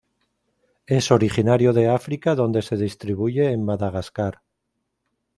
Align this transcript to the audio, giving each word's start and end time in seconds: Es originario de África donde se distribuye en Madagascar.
Es 0.87 1.11
originario 1.11 1.73
de 1.73 1.87
África 1.89 2.33
donde 2.33 2.63
se 2.63 2.75
distribuye 2.75 3.51
en 3.51 3.63
Madagascar. 3.63 4.41